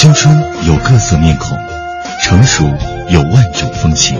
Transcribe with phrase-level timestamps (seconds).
[0.00, 0.34] 青春
[0.66, 1.58] 有各色面孔，
[2.22, 2.64] 成熟
[3.10, 4.18] 有万种风情。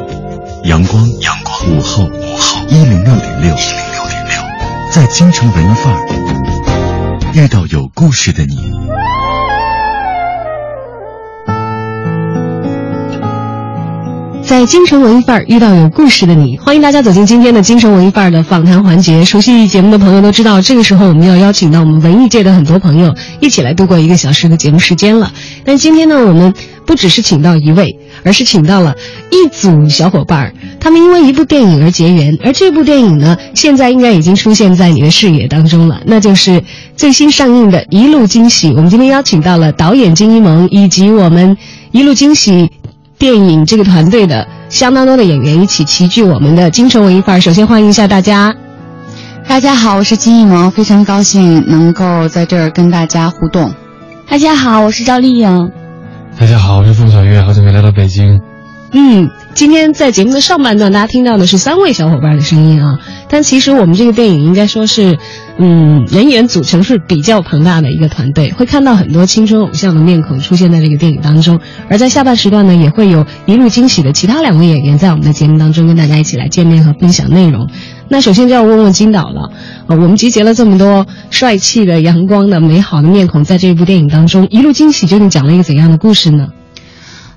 [0.65, 4.43] 阳光，阳光，午后，午后，一零六点六，一零六点六，
[4.93, 8.79] 在京城文艺范儿遇到有故事的你。
[14.51, 19.25] 在京城文艺范儿遇到有故事的你，欢迎大家走进今天的京城文艺范儿的访谈环节。
[19.25, 25.33] 熟悉节目的朋友都知道，这个时候我们要邀请到我们文艺界的很多朋友一起来度过一个小时的节目时间了。
[25.65, 26.53] 但今天呢，我们
[26.85, 28.97] 不只是请到一位，而是请到了
[29.31, 36.65] 一组小伙伴儿，他们因为一部电影而结缘，而这部电影呢，现在应该已经出现在你的视野当中了，那就是
[36.97, 38.71] 最新上映的《一路惊喜》。
[38.75, 41.55] 我们今天邀请到了导演金一萌以及我们
[41.93, 42.51] 《一路惊喜》。
[43.21, 47.41] 电影这个团队的相当多的演员一起齐聚我们的京城文艺范儿。
[47.41, 48.57] 首先欢迎一下大家。
[49.47, 53.75] 大家好，我是金艺萌，非常高兴能够在这儿跟大家互动。
[54.27, 55.71] 大家好，我是赵丽颖。
[56.39, 58.41] 大家好，我是凤小月，好久没来到北京。
[58.93, 62.99] 嗯，今天在节目的上半段，大家听到的是三位小伙伴的声音啊。
[63.29, 65.17] 但其实我们这个电影应该说是，
[65.59, 71.61] 嗯，人员组成是比较庞大的一个团队，会看到很多青春偶像的面孔出现在这个电影当中。
[71.89, 77.69] 而在下半时段呢，也会有一路惊喜的其他两位演员在我们的节目当中跟大家一起来见面和分享内容。
[78.09, 79.53] 那首先就要问问金导了，
[79.87, 86.49] 呃，我们集结了这么多帅气的、阳光的、美好的面孔，在这部电影当中，一路惊喜究竟讲了一个怎样的故事呢？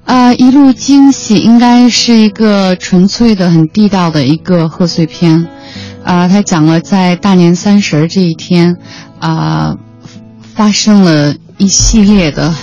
[0.05, 5.47] 啊、一路惊喜应该是一个纯粹的、很地道的一个贺岁片。
[6.03, 8.75] 啊、它讲了在大年三十这一天，
[9.19, 9.75] 啊、
[10.53, 12.53] 发生了一系列的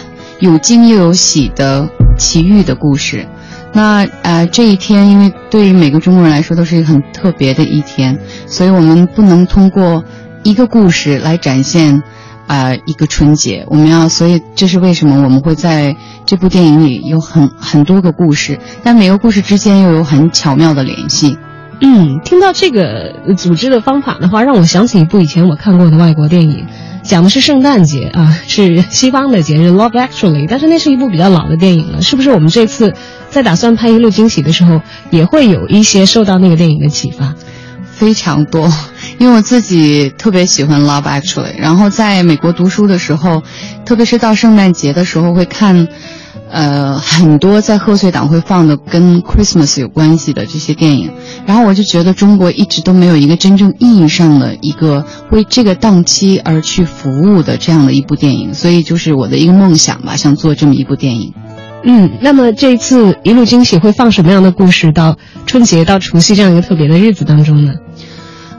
[0.41, 3.27] 有惊又有喜的奇遇的故事。
[3.72, 10.05] 那呃，这一天因为对于每个中国人来说都是一个很特别的一天，所以我们不能通过
[10.43, 12.03] 一个故事来展现
[12.50, 13.65] 啊、呃一个春节。
[13.69, 15.94] 我们要，所以这是为什么我们会在
[16.27, 21.39] 这部电影里有很很多个故事，但每个故事之间又有很巧妙的联系。
[21.81, 26.66] 嗯，听到这个组织的方法的话，让我想起一部以前我看过的外国电影，
[27.05, 32.03] 讲的是圣诞节啊，是西方的节日《Love Actually》，但是那是一部比较老的电影了。
[32.03, 32.94] 是不是我们这次
[33.31, 37.34] 在打算拍《一路惊喜》的时候，也会有一些受到那个电影的启发？
[38.00, 38.72] 非常多，
[39.21, 43.43] 因为我自己特别喜欢《Love Actually》，然后在美国读书的时候，
[43.84, 45.87] 特别是到圣诞节的时候会看，
[46.50, 51.12] 呃，很多在贺岁档会放的跟 Christmas 有关系的这些电影，
[51.44, 61.34] 然后我就觉得中国一直都没有一个真正意义上的一个为这个档期而去服务的这样的一部电影，所以就是我的一个梦想吧，想做这么一部电影。
[61.83, 65.16] 嗯，那么这次《一路惊喜》会放什么样的故事到
[65.47, 67.72] 春节到除夕这样一个特别的日子当中呢？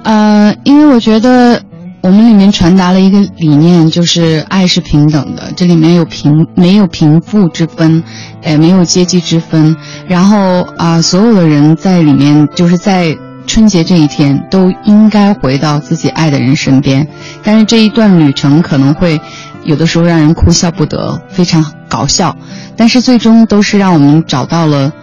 [0.03, 1.61] 呃，因为我觉得
[2.01, 8.03] 我们里面传达了一个理念，就是爱是平等的，这里面有贫没有贫富之分，
[8.41, 9.75] 呃，没有阶级之分，
[10.07, 13.17] 然后啊、所有的人在里面就是在。
[13.47, 17.05] 春节这一天都应该回到自己爱的人身边，
[17.43, 19.19] 但是这一段旅程可能会
[19.65, 22.37] 有的时候让人哭笑不得，非常搞笑，
[22.77, 24.93] 但是最终都是让我们找到了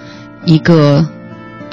[0.44, 1.04] 一个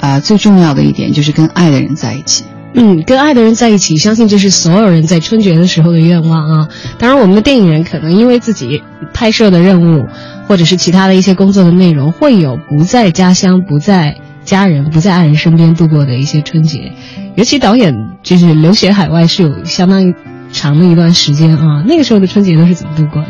[0.01, 2.43] 啊、最重要的一点，就是跟爱的人在一起。
[2.77, 6.67] 嗯，跟爱的人在一起，相信这是所有人在春节的时候的愿望啊。
[6.99, 10.07] 当然，我们的电影人可能因为自己拍摄的任务，
[10.47, 16.91] 或者是其他的一些工作的内容，会有不在家乡、不在家人、不在爱人身边度过的一些春节。
[17.35, 20.13] 尤其导演就是留学海外是有相当
[20.51, 21.81] 长的一段时间啊。
[21.87, 23.29] 那个时候的春节都是怎么度过的？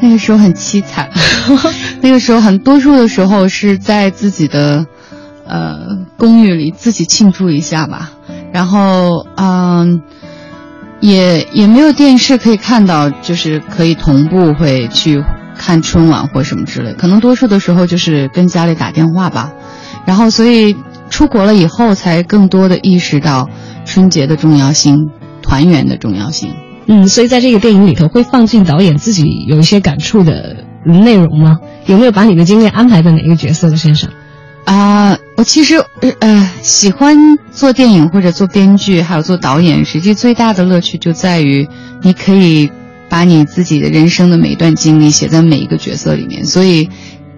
[0.00, 1.10] 那个时候很凄惨，
[2.02, 4.86] 那个时候很多数的时候是在自己的
[5.44, 8.12] 呃公寓里自己庆祝一下吧，
[8.52, 10.02] 然后嗯、
[11.00, 15.22] 也也没有电视可以看到，就是可以同步会去
[15.56, 19.52] 看春晚或什么之类，可能多数的时候就是跟家里打电话吧，
[20.06, 20.76] 然后所以
[21.10, 23.48] 出国了以后才更多的意识到
[23.84, 25.10] 春节的重要性，
[25.42, 26.54] 团圆的重要性。
[26.86, 31.58] 嗯，所以在这个电影里头会放进导演自己有一些感触的内容吗？
[31.86, 34.10] 有没有把你的经验安排在哪个角色的身上？
[34.68, 37.16] 啊、我其实呃呃喜欢
[37.50, 41.66] 做电影或者做编剧，还有做导演，实际最大的乐趣就在于
[42.02, 42.70] 你可以
[43.08, 46.90] 把你自己的人生的每一段经历写在每一个角色里面，所以，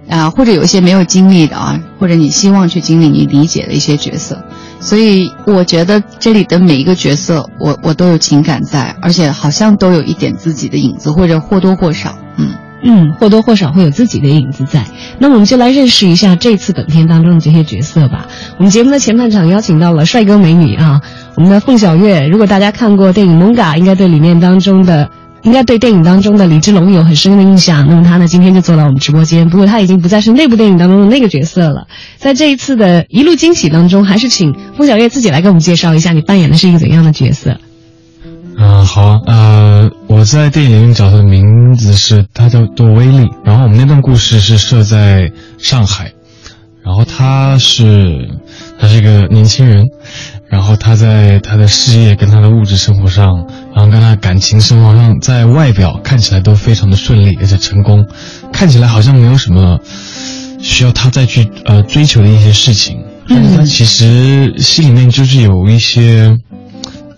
[0.09, 4.45] 啊，或者有一些没有经历的啊，或者你希望去经历、你理解的一些角色，
[4.81, 12.55] 所以我觉得这里的每一个角色，我我都有情感在，而且好像都有一点自己的影子，或者或多或少，嗯。
[12.83, 14.85] 嗯，或多或少会有自己的影子在。
[15.19, 18.27] 那我们就来认识一下这次本片当中的这些角色吧。
[18.59, 21.01] 我们节目的前半场邀请到了帅哥美女啊，
[21.37, 22.27] 我们的凤小岳。
[22.27, 25.11] 如果大家看过电影《蒙嘎》，应该对里面当中的，
[25.43, 27.87] 应该对电影当中的李志龙有很深的印象。
[27.87, 29.49] 那么他呢，今天就坐到我们直播间。
[29.49, 31.87] 不过他已经不再是那部电影当中的那个角色了。
[32.17, 37.59] 在这一次的一路惊喜当中，还是请凤小岳自己来给我们介绍一下，你扮演的是一个怎样的角色。
[38.57, 46.13] 嗯，好啊，呃，我在电影里角色的名字是他叫做威利，然后我们那段故事是设在上海，
[46.85, 48.29] 然后他是
[48.79, 49.87] 他是一个年轻人，
[50.51, 58.07] 然后他在他的事业跟他的物质生活上，然后跟他感情生活上，在外表看起来都非常的顺利而且成功，
[58.53, 59.81] 看起来好像没有什么
[60.61, 66.39] 需要他再去呃追求的一些事情，但是他其实心里面就是有一些。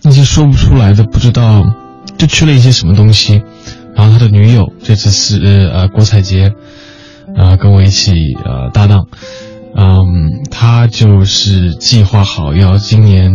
[0.03, 1.63] 那些说不出来的，不知道，
[2.17, 3.41] 就缺了一些什么东西。
[3.95, 6.51] 然后他的女友这次是呃郭采洁，
[7.37, 8.11] 呃跟我一起
[8.43, 9.05] 呃搭档，
[9.75, 13.31] 嗯，他就是计划好要今年，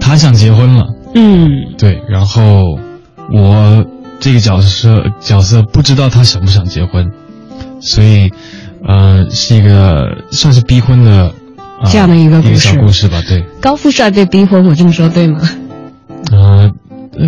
[0.00, 1.48] 他想结婚了，嗯，
[1.78, 2.78] 对，然后
[3.32, 3.84] 我
[4.18, 7.10] 这个角色角色不知道他想不想结婚，
[7.80, 8.30] 所以
[8.88, 11.32] 呃是一个算是逼婚的。
[11.90, 13.42] 这样的一个故事，故事吧，对。
[13.60, 15.40] 高富帅被逼婚，我这么说对吗？
[16.30, 16.70] 呃，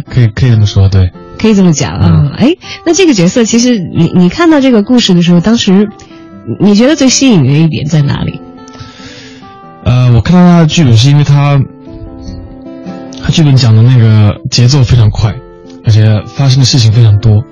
[0.09, 1.11] 可以可以这么说，对。
[1.39, 2.55] 可以这么讲啊，哎，
[2.87, 5.89] 那这个角色其实你你看到这个故事的时候，当时
[6.61, 8.41] 你觉得最吸引人的一点在哪里？
[9.85, 11.61] 呃，我看到他的剧本是因为他，
[13.23, 15.35] 他剧本讲的那个节奏非常快，
[15.85, 17.45] 而且发生的事情非常多，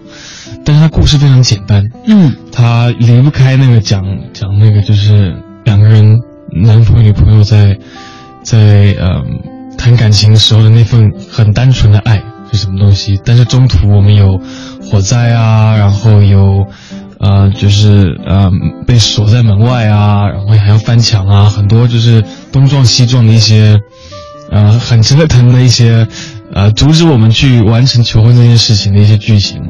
[0.64, 1.84] 但是他故事非常简单。
[2.06, 2.34] 嗯。
[2.50, 4.02] 他离不开那个讲
[4.32, 6.18] 讲那个就是两个人。
[6.54, 7.76] 男朋友女朋友在，
[8.42, 9.22] 在呃
[9.76, 12.22] 谈感情的时候的那份很单纯的爱
[12.52, 13.20] 是什么东西？
[13.24, 14.40] 但是中途我们有
[14.80, 16.64] 火灾啊，然后有
[17.18, 18.50] 呃就是呃
[18.86, 23.80] 被锁在门外啊，然后还要翻墙啊，很多就是东撞西撞的一些
[24.50, 26.06] 呃很折腾的一些
[26.52, 29.60] 呃阻止我们去完成求婚这件事情的一些剧情。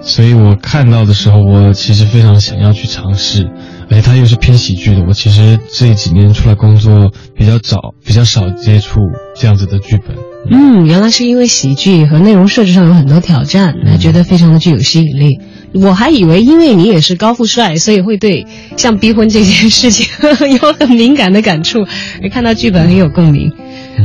[0.00, 3.50] 所以我看到的时候，我其实非常想要去尝试。
[3.90, 9.00] 而且它又是偏喜剧的，我其实这几年出来工作比较早，比较少接触
[9.34, 10.16] 这样子的剧本。
[10.50, 15.40] 嗯，原来是因为喜剧和内容设置上有很多挑战，那觉得非常的具有吸引力。
[15.74, 18.46] 我还以为因为你也是高富帅，所以会对
[18.76, 20.06] 像逼婚这件事情
[20.62, 21.80] 有很敏感的感触，
[22.22, 23.52] 而看到剧本很有共鸣。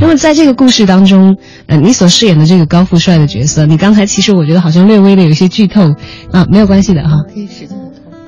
[0.02, 1.38] 那么在这个故事当中，
[1.68, 5.94] 呃，你所饰演的这个高富帅的角色，你刚才其实我觉得好像略微的有一些剧透
[6.32, 7.24] 啊，没有关系的哈。
[7.34, 7.83] 可以试着。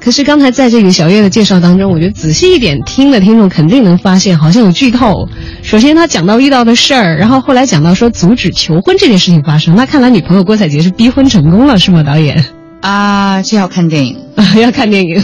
[0.06, 5.28] 可是刚才在这个小月的介绍当中，我觉得仔细一点听的听众肯定能发现，好像有剧透。
[5.64, 9.76] 首先他讲到遇到的事儿，然后后来讲到说阻止求婚这件事情发生。
[9.76, 12.04] 那看来女朋友郭采洁是逼婚成功了，是吗？
[12.04, 12.46] 导演
[12.82, 14.16] 啊，这要看电影，
[14.62, 15.24] 要看电影，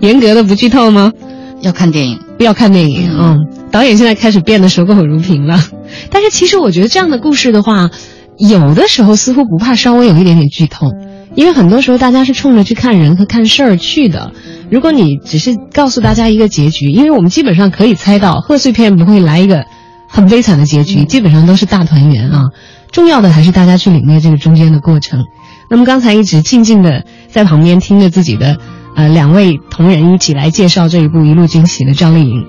[0.00, 1.12] 严格的不剧透吗？
[1.60, 3.10] 要看电影，要看电影。
[3.14, 3.36] 嗯，
[3.70, 5.62] 导演现在开始变得守口如瓶了。
[6.10, 7.90] 但是其实我觉得这样的故事的话，
[8.38, 10.86] 有的时候似乎不怕稍微有一点点剧透。
[11.34, 14.32] 因为很多时候大家是冲着去看人和看事儿去的，
[14.70, 19.64] 如果你只是告诉大家一个结局，因为我们基本上可以猜到贺岁片不会来一个
[20.08, 22.50] 很悲惨的结局，基本上都是大团圆啊。
[22.90, 25.24] 重要的还是大家去领略这个中间的过程。
[25.70, 28.58] 那么刚才一直静静的在旁边听着自己的
[28.94, 32.44] 呃两位同仁一起来介绍这一部《一路惊喜》的张丽颖，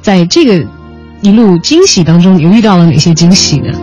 [0.00, 0.66] 在这个
[1.20, 3.78] 一路惊喜当中，你遇到了哪些惊喜呢？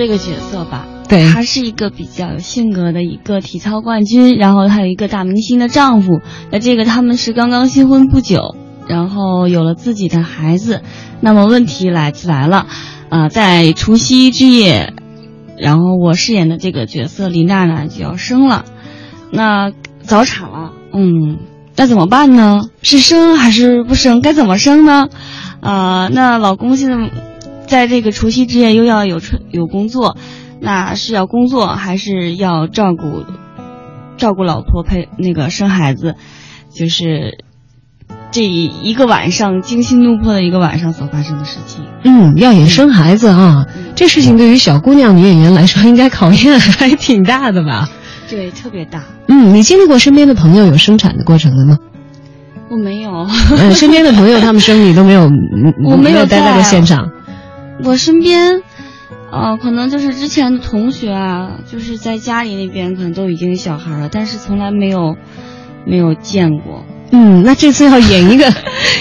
[0.00, 0.86] 这个角色吧。
[1.10, 6.22] 对他是一个比较有性格的一个体操冠军，然后还有一个大明星的丈夫。
[6.50, 8.56] 那这个他们是刚刚新婚不久，
[8.88, 10.80] 然后有了自己的孩子。
[11.20, 12.66] 那么问题来来了，
[13.10, 14.94] 啊、在除夕之夜，
[15.58, 18.64] 然后我饰演的这个角色李娜娜就要生了，
[19.30, 21.40] 那早产了，嗯，
[21.76, 22.62] 那怎么办呢？
[22.80, 24.22] 是生还是不生？
[24.22, 25.08] 该怎么生呢？
[25.60, 27.10] 啊、那老公现在
[27.70, 30.16] 在这个除夕之夜又要有春有工作，
[30.60, 33.24] 那是要工作还是要照顾
[34.16, 36.16] 照顾老婆陪那个生孩子？
[36.74, 37.44] 就是
[38.32, 41.84] 这一个晚上惊心动魄的一个晚上所发生的事情。
[42.02, 47.88] 嗯，要演生孩子啊，这事情对于小姑娘女演员来说，应该考验还挺大的吧？
[48.28, 49.04] 对，特别大。
[49.28, 51.78] 嗯，你经历过身边的朋友有生产的过程的吗？
[52.68, 53.10] 我没有，
[53.58, 57.08] 嗯，身边的朋友他们生你都没有， 嗯我没有待在过在现场。
[57.84, 58.62] 我身边，
[59.32, 65.16] 呃，可能就是之前的同学啊，就是在家里那边可能都已经有小孩了，但是从来没有
[65.86, 66.84] 没有见过。
[67.10, 68.52] 嗯，那这次要演一个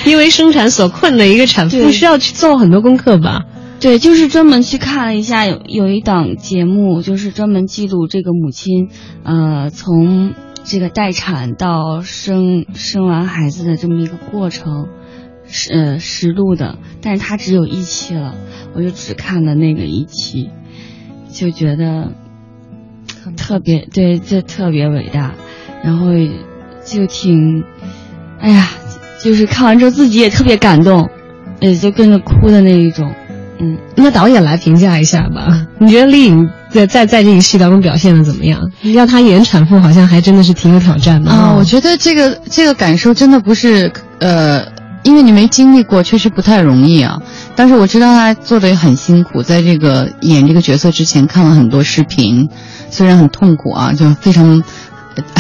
[0.06, 3.46] 因为生产所困的一个产妇，对需要去做很多功课吧？
[3.80, 8.90] 对，就是专门去看了一下，有有一档节目，就是专门记录这个母亲，
[9.24, 10.34] 呃，从
[10.64, 14.90] 这个待产到生生完孩子的这么一个过程，实
[15.72, 18.36] 呃实录的，但是它只有一期了，
[18.74, 20.50] 我就只看了那个一期，
[21.32, 22.12] 就觉得
[23.36, 25.34] 特别对，这特别伟大，
[25.84, 26.08] 然后
[26.86, 27.64] 就挺，
[28.40, 28.70] 哎呀，
[29.24, 31.10] 就是看完之后自己也特别感动，
[31.60, 33.14] 也就跟着哭的那一种。
[33.62, 35.68] 嗯，那导演来评价一下吧。
[35.80, 38.72] 你觉得丽颖在在在这个戏当中表现的怎么样？
[38.94, 43.92] 要她演产妇，好像还真的是挺有挑战的啊，哦我觉得这个这个感受真的不是
[44.22, 44.66] 呃，
[45.10, 47.20] 因为你没经历过，确实不太容易啊。
[47.56, 52.48] 但是我知道他做的也很辛苦，在这个演这个角色之前看了很多视频，
[52.92, 54.64] 虽然很痛苦啊，就非常。
[55.16, 55.24] 呃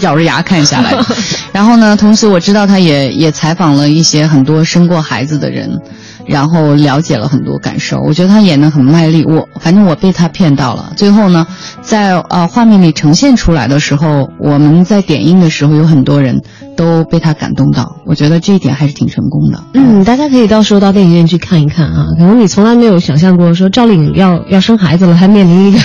[0.00, 0.92] 咬着牙看下来，
[1.52, 5.80] 然后呢，同时我知道他也也采访了一些很多生过孩子的人，
[6.26, 8.00] 然后了解了很多感受。
[8.00, 10.92] 我觉得他演得很卖力，我反正我被他骗到了。
[10.96, 11.46] 最后呢，
[11.80, 16.42] 在呃画面里呈现出来的时候，我们在点映的时候，有很多人
[16.76, 17.96] 都被他感动到。
[18.06, 19.64] 我觉得这一点还是挺成功的。
[19.74, 22.06] 嗯，大家可以到时候到电影院去看一看啊。
[22.18, 25.78] 可能你从来没有想象过，说赵丽颖要要生孩子了，还面临一个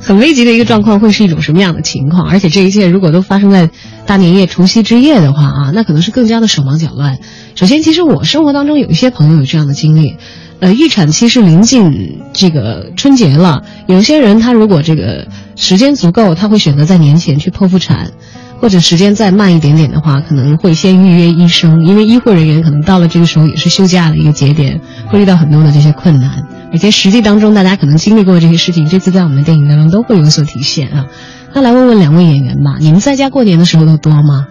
[0.00, 2.28] 很危急的一个状况，会是一种什么样的情况？
[2.28, 3.70] 而且这一切如果都发生在
[4.06, 7.18] 大年夜、除夕之夜的话啊，那可能是更加的手忙脚乱。
[7.54, 10.16] 首先，其实我生活当中有一些朋友有这样的经历，
[10.60, 15.26] 呃，预产期是临近这个春节了，有些人他如果这个
[15.56, 18.12] 时间足够，他会选择在年前去剖腹产。
[18.60, 26.44] 或者时间再慢一点点的话，可能会先预约医生，因为医护人员可能到了这个时候也是休假的一个节点，会遇到很多的这些困难。
[26.70, 31.06] 而且实际当中大家可能经历过这些事情，这次在我们的电影当中都会有所体现啊。
[31.54, 34.46] 那来问问两位演员吧，你们在家过年的时候都多吗？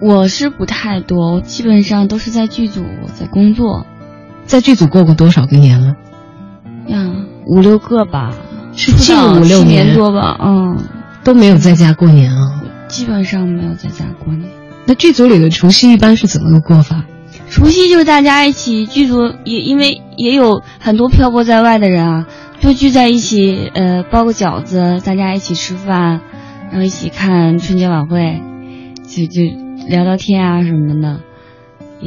[0.00, 3.86] 我是不太多，我基本上都是在剧组在工作。
[4.44, 5.94] 在剧组过过多少个年了？
[6.88, 7.04] 呀，
[7.46, 8.32] 五六个吧，
[8.74, 10.36] 是近五六年多吧？
[10.42, 10.78] 嗯，
[11.22, 12.62] 都没有在家过年啊。
[12.96, 14.48] 基本上没有在家过年。
[14.86, 17.04] 那剧组里的除夕一般是怎么个过法？
[17.50, 22.26] 除夕就是大家一起，剧组也因为也有很多漂泊在外的人啊，
[22.58, 26.22] 就聚在一起，呃，包个饺子，大家一起吃饭，
[26.70, 28.40] 然后一起看春节晚会，
[29.06, 29.42] 就就
[29.88, 31.20] 聊聊天啊什么的。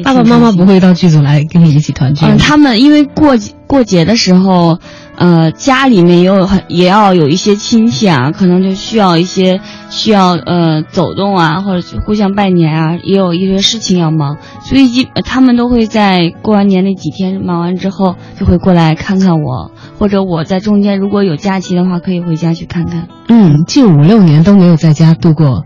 [0.04, 2.26] 爸爸妈妈不会到剧组来跟你一起团聚？
[2.26, 4.80] 嗯，他们因为过过节的时候，
[5.16, 23.08] 呃，家里面也有很也要有一些亲戚啊，可能就需要一些需要呃走动啊，或者互相拜年啊，也有一些事情要忙，所以基他们都会在过完年那几天忙完之后，就会过来看看我，或者我在中间如果有假期的话，可以回家去看看。
[23.28, 25.66] 嗯，近五六年都没有在家度过。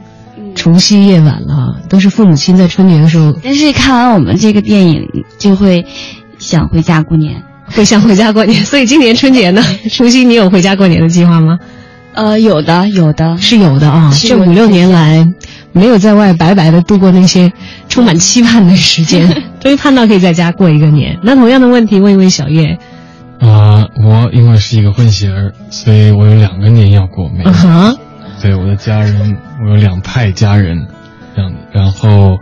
[0.55, 3.33] 除夕夜晚了，都是父母亲在春节的时候。
[3.43, 5.07] 但是看完我们这个电影，
[5.39, 5.83] 就会
[6.37, 8.63] 想回家过年，会想回家过年。
[8.63, 11.57] 所以今年春节呢，除夕你有回家过年的计划吗？
[12.13, 14.11] 呃，有的，有的是有的啊。
[14.13, 15.27] 这五六年来，
[15.71, 17.51] 没有在外白白的度过那些
[17.89, 19.27] 充满期盼的时间，
[19.59, 21.17] 终于盼到可以在家过一个年。
[21.23, 22.77] 那同样的问题问一问小叶。
[23.39, 27.27] 啊，我因为是一个混血儿，所以我有两个年要过。
[27.29, 27.93] 没啊。
[28.41, 30.85] 对我的家人，我有两派家人，
[31.35, 31.57] 这样的。
[31.71, 32.37] 然后，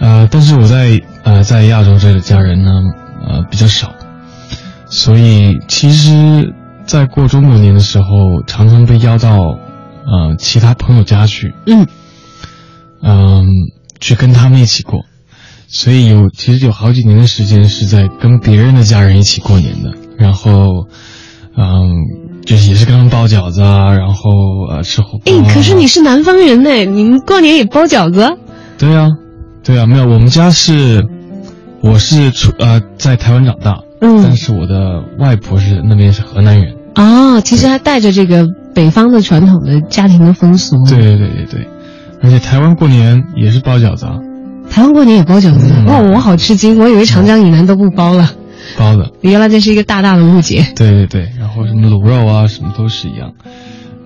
[0.00, 2.70] 呃，但是我在呃在亚洲这里的家人呢，
[3.26, 3.94] 呃比较少，
[4.88, 6.52] 所以其实，
[6.86, 11.86] 在过中国年的时候，常常被邀到呃其他朋友家去，嗯，
[13.02, 13.46] 嗯，
[14.00, 15.04] 去跟他们一起过，
[15.68, 20.86] 所以有其实有好几年的时间是在跟别人的家人一起过年的，然后，
[21.56, 22.24] 嗯。
[22.46, 24.30] 就是也是跟他们包饺子啊，然后
[24.70, 25.22] 呃吃火锅。
[25.24, 28.38] 哎，可是你是南方人呢，你们过年也包饺子？
[28.78, 29.08] 对啊，
[29.64, 31.04] 对啊，没有，我们家是，
[31.80, 36.75] 我是出呃在台湾长大，嗯，但是我的外婆是那边是河南人。
[37.36, 40.76] 哦，其实还带着这个北方的传统的家庭的风俗。
[40.88, 41.68] 对对对对对，
[42.22, 44.18] 而且台湾过年也是包饺子啊。
[44.70, 45.70] 台湾过年也包饺子？
[45.86, 48.32] 哇，我好吃惊，我以为长江以南都不包了。
[48.78, 50.66] 包的，原来这是一个大大的误解。
[50.74, 53.32] 对对对，然后什么卤肉啊，什么都是一样。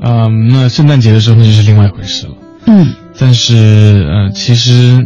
[0.02, 2.32] 嗯，那圣诞节的时候那就是另外一回事了。
[2.66, 2.88] 嗯，
[3.18, 3.54] 但是
[4.08, 4.98] 呃，其实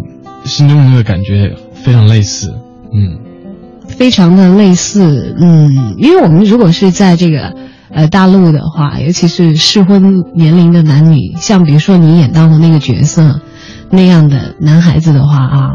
[0.44, 2.52] 心中的那个感觉非常类似。
[2.92, 3.18] 嗯，
[3.86, 5.36] 非常的类似。
[5.38, 7.54] 嗯，因为我们如果是在这个
[7.94, 13.40] 呃大陆的话，尤其是适婚年龄的男女，像比如说你演到的那个角色。
[13.90, 15.70] 那样的男孩子的话啊，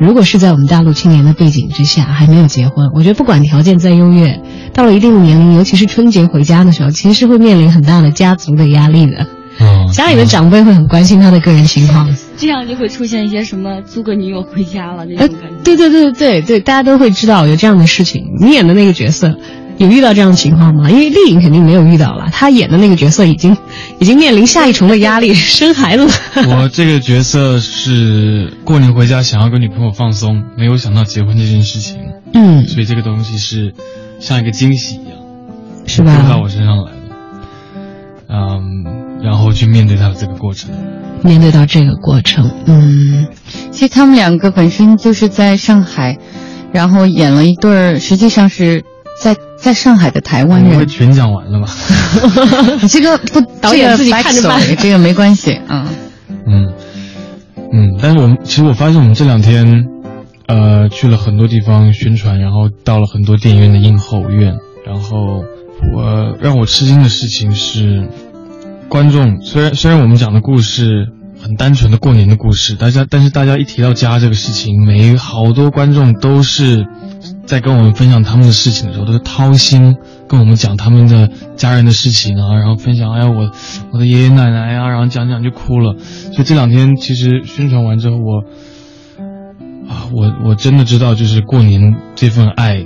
[0.00, 4.40] 如果是在我们大陆青年的背景之下还没有结婚，我觉得不管条件再优越，
[4.72, 9.26] 到了一定的年龄，尤其是春节回家的时候，其实是会面临很大的家族的压力的。
[9.60, 15.56] 嗯，家里的长辈会很关心他的个人情况，这样就会出现一些什么租个女友回家了那种感觉。
[15.62, 18.24] 对对对对对对，大家都会知道有这样的事情。
[18.40, 19.36] 你演的那个角色。
[19.78, 20.90] 有遇到这样的情况吗？
[20.90, 23.56] 因为丽颖肯定没有遇到了，她演的那个角色已经，
[24.00, 26.12] 已经面临下一重的压力，生孩子了。
[26.50, 31.96] 我这个角色是过年回家想要跟女朋友放松，没有想到结婚这件事情。
[32.34, 33.72] 嗯，所以这个东西是
[34.20, 35.18] 像一个惊喜一样，
[35.86, 36.26] 是吧？
[36.28, 36.98] 到我身上来了。
[38.30, 40.70] 嗯，然后去面对他的这个过程，
[41.22, 43.28] 面对到这个过程，嗯，
[43.70, 46.18] 其实他们两个本身就是在上海，
[46.72, 48.84] 然后演了一对儿，实际上是
[49.20, 49.36] 在。
[49.60, 51.66] 在上海的台湾人，全讲完了吧？
[52.88, 55.58] 这个不，导演自己看着办，这个没关系。
[55.68, 55.84] 嗯
[56.46, 56.72] 嗯
[57.72, 59.84] 嗯，但是我们其实我发现我们这两天，
[60.46, 64.54] 呃，去了很多地方宣传，然后到了很多电影院的映后院，
[64.86, 65.42] 然后
[65.92, 68.08] 我让我吃惊的事情是，
[68.88, 71.08] 观众虽然虽然我们讲的故事
[71.42, 76.86] 很单纯的过年的故事，大家但是大家一提到家这个事情，每好多观众都是。
[77.48, 79.96] 在跟我们分享他们的事情的时候，都是掏心
[80.28, 83.50] 跟我们讲他们的家人的事情啊，然后分享哎呀我
[83.90, 85.96] 我的爷爷奶奶呀，然后讲讲就哭了。
[85.98, 88.44] 所以这两天其实宣传完之后，我
[89.88, 92.84] 啊我我真的知道，就是过年这份爱，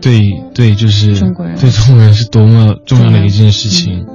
[0.00, 0.22] 对
[0.54, 4.06] 对就是中国人对中国人是多么重要的一件事情。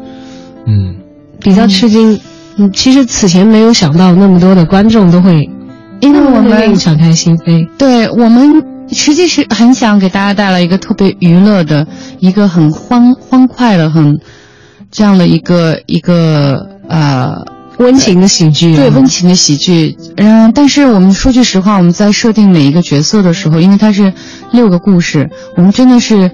[0.66, 0.96] 嗯，
[1.40, 2.20] 比较吃惊，
[2.58, 5.48] 嗯，其实此前没有想到那么多的观众都会，
[6.00, 8.75] 因为我们敞开心扉，对我们。
[8.92, 11.88] 实际是很想给大家带来一个特别娱乐的、
[12.20, 14.20] 一个很欢欢快的、很
[14.92, 17.46] 这样的一个一个呃
[17.80, 18.76] 温情的喜剧。
[18.76, 19.98] 对，温情的喜剧。
[20.18, 24.14] 嗯，但是我们说句实话，我们在设定每一个角色的时候，因为它是
[24.52, 26.32] 六个故事，我们真的是。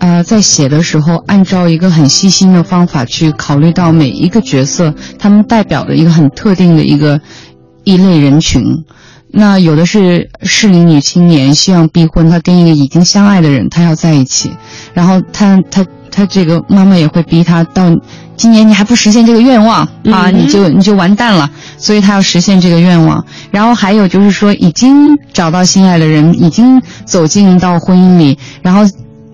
[0.00, 7.22] 呃，在写的时候，按照一个很细心的方法去考虑到每一个角色，他们代表的一个很特定的一个
[7.84, 8.84] 一类人群。
[9.36, 14.52] 那有的是适龄女青年，希望逼婚，她跟一个已经相爱的人，她要在一起，
[14.92, 17.90] 然后她她她这个妈妈也会逼她到
[18.36, 23.24] 今年你还不实现这个愿望啊，你就你就完蛋了，所以她要实现这个愿望。
[23.50, 28.88] 然后还有就是说，已经找到心爱的人，已经走进到婚姻里，然后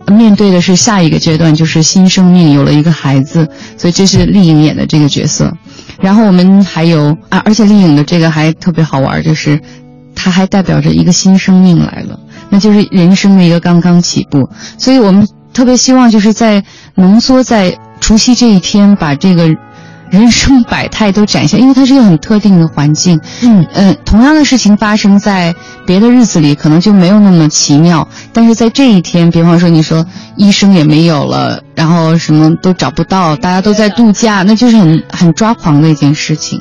[0.06, 5.52] 面对的是下一个阶段，就是新生命有了一个孩子，所以这是丽颖演的这个角色。
[6.00, 9.60] 然后我们还有啊，而且丽颖的这个还特别好玩，就是。
[10.14, 12.18] 它还代表着一个新生命来了，
[12.48, 14.48] 那就是人生的一个刚刚起步。
[14.78, 16.62] 所以我们特别希望就是在
[16.94, 19.48] 浓缩在除夕这一天，把这个
[20.10, 23.20] 人生百态都展现，因为它是一个很特定的环境。
[23.42, 25.54] 嗯呃，同样的事情发生在
[25.86, 30.04] 别的日子里，可能就没有那么奇妙，但是在这一天，比方说你说
[30.36, 36.60] 医生也没有了，然后什么都找不到，大家都在度假，那就是很很抓狂的一件事情。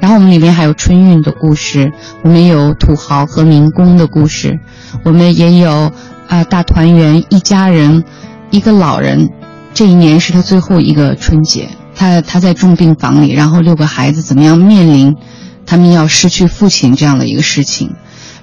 [0.00, 4.58] 然后我们里面还有春运的故事，我们有土豪和民工的故事，
[5.04, 5.90] 我们也有
[6.28, 8.04] 啊、大团圆，一家人，
[8.50, 9.30] 一个老人，
[9.72, 15.16] 这一年是他最后一个春节，他他在重病房里，然后六个孩子怎么样面临
[15.64, 17.94] 他们要失去父亲这样的一个事情，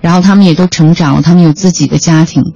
[0.01, 2.53] 然后他们也都成长了，他们有自己的家庭。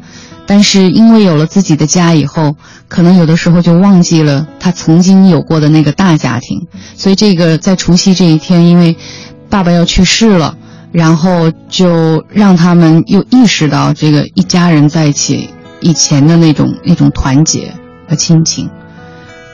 [0.48, 2.56] 但是因为有了自己的家以后，
[2.88, 8.98] 可能有的时候就忘记了他曾经有过的那个大家庭，所以这个在除夕这一天，因为
[9.50, 10.58] 爸爸要去世了，
[10.94, 15.50] 然后就让他们又意识到这个一家人在一起
[15.82, 17.74] 以前的那种那种团结
[18.08, 18.70] 和亲情。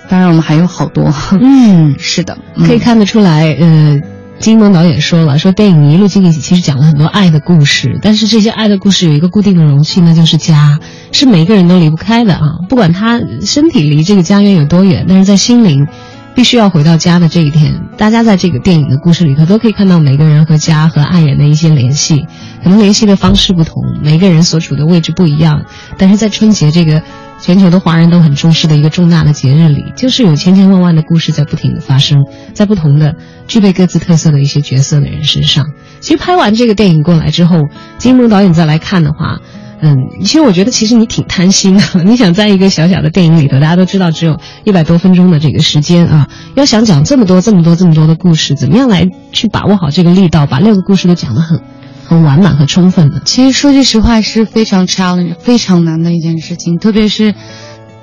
[0.09, 3.99] 当然，我们还有好多，嗯，是的，可以看得出来，呃。
[4.43, 10.79] 金蒙导演说了，说电影一路经历其实讲了很多爱的故事，但是这些爱的故事有一个固定的容器，那就是家，
[11.13, 12.57] 是每个人都离不开的啊。
[12.67, 15.87] 不管他身体离这个家园有多远，但是在心灵，
[16.35, 17.81] 必须要回到家的这一天。
[17.97, 22.25] 大家在这个电影的故事里头都可以看到每个人和家和爱人的一些联系，
[22.63, 25.63] 可能联系的方式不同，每个人所处的位置不一样，
[25.97, 27.01] 但是在春节这个。
[27.39, 33.17] 全球的华人都很重视的一个重大的节日里，就是有千千万万的故事在不停的发生，在不同的
[33.49, 35.65] 具备各自特色的一些角色的人身上。
[35.99, 37.63] 其实拍完这个电影过来之后，
[37.97, 39.39] 金蒙导演再来看的话，
[39.83, 41.83] 嗯，其实我觉得其实你挺贪心的。
[42.05, 51.61] 你想在一个小小的电影里头，大家都知道只有一百多分钟的这个时间啊，要想讲这么多、这么多、这么多的故事，怎么样来去把握好这个力道，把六个故事都讲得很。
[52.05, 53.21] 很完满和充分的。
[53.23, 57.33] 其实说句实话，是非常 challenge、非常难的一件事情，特别是，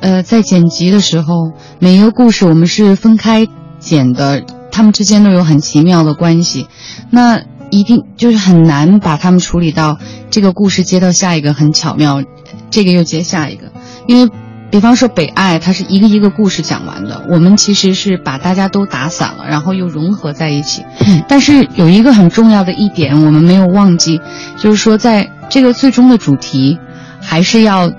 [0.00, 3.46] 呃，在剪辑的时候，每一个故事我们是分开
[3.78, 6.66] 剪的，他们之间都有很奇妙的关系，
[7.10, 9.98] 那一定就是很难把他们处理到
[10.30, 12.22] 这个故事接到下一个很巧妙，
[12.70, 13.72] 这个又接下一个，
[14.06, 14.30] 因为。
[14.72, 17.26] 比方说《北爱》，它是一个一个故事讲完的。
[17.28, 20.84] 我们其实是把大家都打散了，然后又融合在一起。
[21.04, 24.20] 嗯，但是有一个很重要的一点，我们没有忘记，
[24.56, 26.78] 就是说，在这个最终的主题，
[27.20, 27.90] 还是要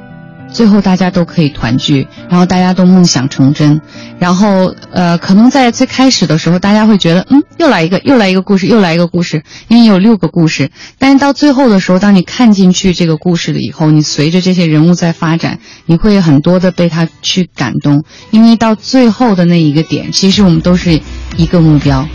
[0.51, 3.81] 最后大家都可以团聚，然后大家都梦想成真。
[4.19, 10.69] 然后，呃，可能在最开始的时候，大家会觉得，嗯，又来一个，又来一个故事，又来一个故事，因为有六个故事。
[10.99, 21.01] 但是到最后的时候，当你看进去这个故事了以后，你随着这些人物在发展，你会很多的被他去感动，因为到最后的那一个点，其实我们都是
[21.37, 22.07] 一个目标，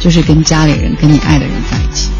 [0.00, 2.10] 就是跟家里人、跟你爱的人在一起。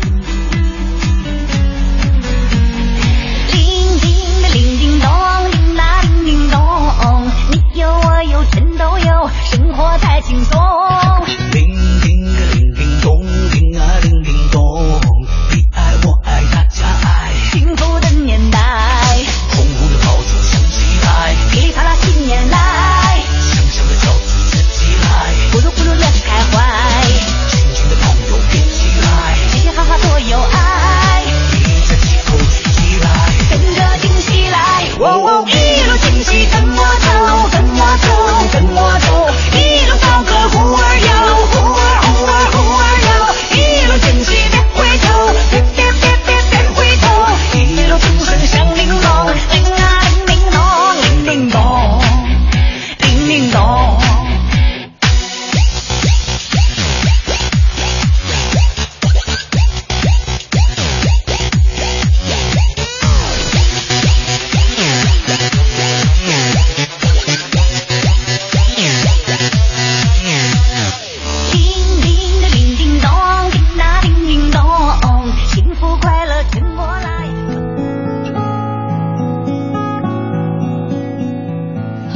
[9.99, 11.42] 太轻松。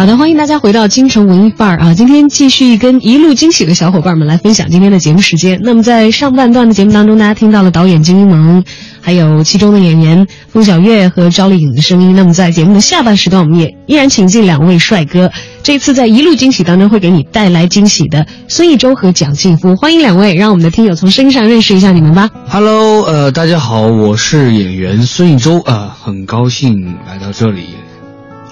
[0.06, 1.92] 好的，欢迎大家回到京城文艺范儿啊！
[1.92, 5.58] 今天继续跟一路惊喜的小伙伴们来分享今天的节目时间。
[5.64, 8.62] 那么在上半段的节目当中，大家听到了导演金一萌，
[9.00, 12.14] 还有其中的演员风小月和赵丽颖的声音。
[12.14, 15.32] 那么在节目的下半时段，我们也依然请进两位帅哥。
[15.64, 22.30] 这次在一路惊喜当中会给你带来惊喜的孙艺洲和蒋劲夫，欢迎两位，让我们的听友从声音上认识一下你们吧。
[22.48, 27.64] Hello，呃，大家好，我是演员孙艺洲啊、很高兴来到这里。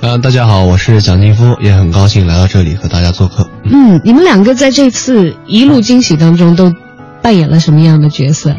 [0.05, 3.49] 呃，大家好，我是蒋劲夫，也很高兴来到这里和大家做客。
[3.65, 6.75] 嗯，你们两个在这次一路惊喜当中都
[7.23, 8.55] 扮演了什么样的角色？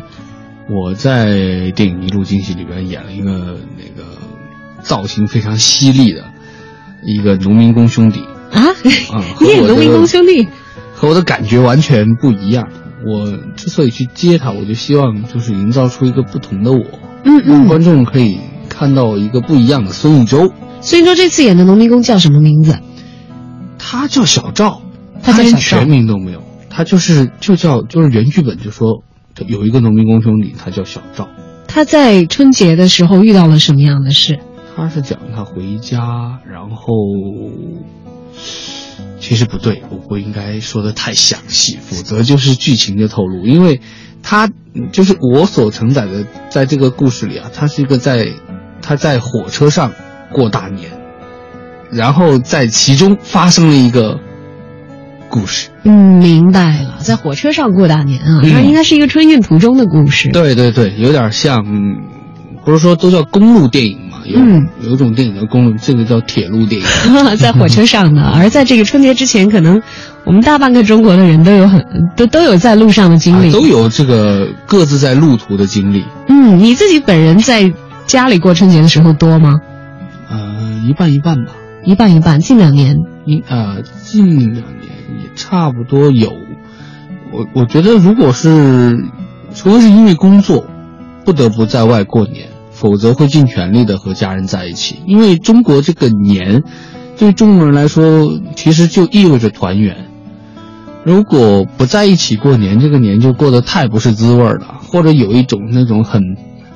[0.68, 4.10] 我在电影《一路惊喜》里边演了一个那个
[4.82, 6.24] 造型非常犀利的
[7.04, 8.66] 一个农民工兄弟啊，
[9.14, 10.48] 啊、 你演农民工兄弟，
[10.96, 12.70] 和我的感觉完全不一样。
[13.06, 16.84] 我之所以去接他，我就希望就是营造出一个不同的我，
[17.24, 20.52] 嗯嗯，让观众可以看到一个不一样的孙艺洲。
[20.82, 22.78] 所以说这次演的农民工叫什么名字？
[23.78, 24.82] 他叫小赵，
[25.22, 29.04] 他叫连全名都没有，他就是就叫就是原剧本就说
[29.48, 31.28] 有一个农民工兄弟，他叫小赵。
[31.68, 34.40] 他在春节的时候遇到了什么样的事？
[34.76, 36.86] 他是讲他回家，然后
[39.20, 43.46] 其实不对，我不应该说的太详细，否则就是剧情的透露。
[43.46, 43.82] 因为
[44.24, 48.30] 他嗯就是我所承载的，在这个故事里啊，他是一个在
[48.82, 49.92] 他在火车上
[50.32, 50.90] 过大年，
[51.92, 54.20] 然后在其中发生了一个
[55.30, 55.70] 故事。
[55.84, 60.30] 嗯，明白了，在火车上过大年啊，嗯那应该是一个春运途中的故事。
[60.32, 61.98] 对对对，有点像，嗯
[62.66, 64.18] 不是说都叫公路电影嘛？
[64.26, 66.88] 有、嗯有一种电影叫公路，这个叫铁路电影。
[67.38, 69.80] 在火车上的，而在这个春节之前，可能
[70.24, 71.86] 我们大半个中国的人都有很
[72.16, 76.04] 都都有在路上的经历，啊都有这个各自在路途的经历。
[76.28, 77.72] 嗯，你自己本人在
[78.08, 79.60] 家里过春节的时候多吗？
[80.30, 81.52] 呃，一半一半吧。
[81.84, 82.98] 一半一半，近两年。
[83.26, 84.90] 一呃，近两年
[85.24, 86.32] 也差不多有。
[87.32, 89.06] 我我觉得，如果是
[89.54, 90.66] 除非是因为工作
[91.24, 94.98] 不得不在外过年，否则会尽全力的和家人在一起。
[95.06, 96.64] 因为中国这个年，
[97.18, 100.08] 对中国人来说，其实就意味着团圆。
[101.04, 106.22] 如果不在一起过年，这个年就过得太不是滋味了，或者有一种那种很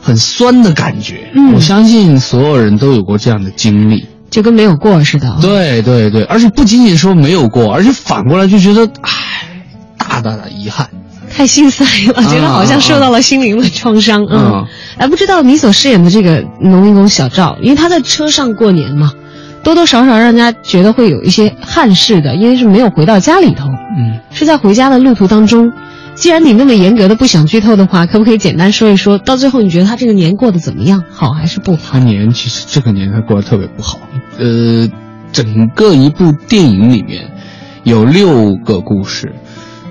[0.02, 1.30] 很酸的感觉。
[1.34, 4.08] 嗯我相信所有人都有过这样的经历。
[4.30, 5.38] 就跟没有过似的。
[5.42, 9.12] 对对对，而且不仅仅说没有过，而且反过来就觉得，唉，
[9.98, 10.88] 大大的遗憾。
[11.32, 11.84] 太心塞
[12.14, 14.24] 了，觉得好像受到了心灵的创伤。
[14.30, 14.68] 嗯嗯，
[15.00, 19.14] 哎，不知道你所饰演的这个农民工小赵，因为他在车上过年嘛，
[19.64, 25.72] 多多少少让人家觉得会有一些憾事的，因为是没有回到家里头，嗯，是在回家的路途当中。
[26.20, 31.94] 既然你那么严格的不想剧透的话，可不可以简单说一说，到最后你觉得他这个年过得怎么样，好还是不好？
[31.94, 34.00] 他年其实这个年他过得特别不好。
[34.38, 34.90] 呃，
[35.32, 37.32] 整个一部电影里面
[37.84, 39.34] 有六个故事，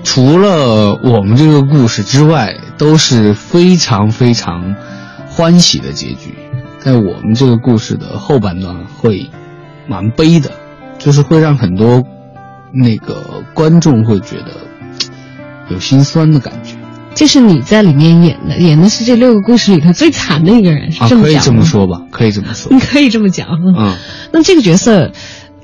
[0.03, 4.75] 除了我们这个故事之外，都是非常非常
[5.27, 6.35] 欢喜的结局。
[6.77, 9.31] 在我们这个故事的后半段会
[9.87, 10.51] 蛮悲的，
[10.99, 12.03] 就是会让很多
[12.71, 14.68] 那个观众会觉得
[15.69, 16.75] 有心酸的感觉。
[17.15, 22.79] 就是你在里面演的，演的是这六个故事里头最惨的一个人，是啊，这么讲吗可以这么，说吧，可以这么说 你。
[22.79, 23.47] 可以这么讲。
[23.49, 23.95] 嗯，
[24.31, 25.11] 那这个角色，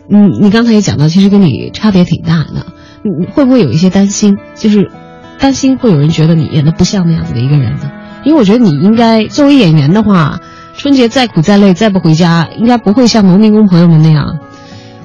[0.10, 2.65] 嗯，你刚才也讲到，其实跟你差别挺大的。
[3.04, 4.38] 你会不会有一些担心？
[4.56, 4.91] 就是
[5.39, 7.91] 担心会有人觉得你演的不像那样子的一个人呢？
[8.26, 10.39] 因为我觉得你应该作为演员的话，
[10.76, 14.39] 春节再苦再累再不回家，应该不会像农民工朋友们那样。